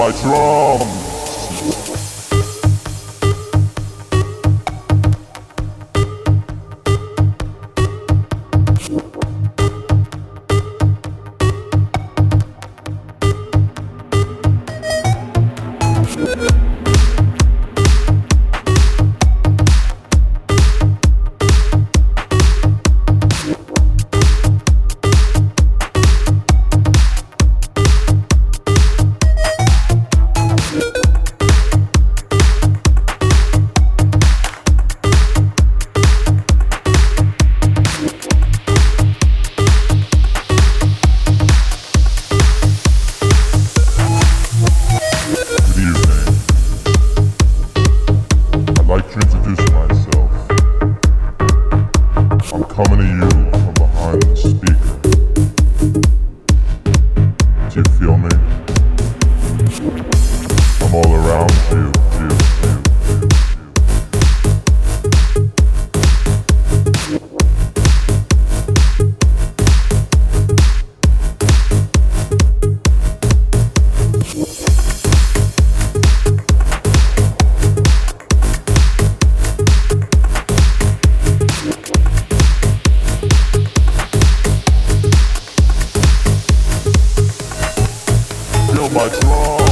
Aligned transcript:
my 0.00 0.10
drum. 0.12 0.80
Thank 16.30 16.69
you 57.76 57.84
feel 57.98 58.16
me? 58.16 58.49
my 88.92 89.08
drum. 89.08 89.69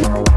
Bye. 0.00 0.31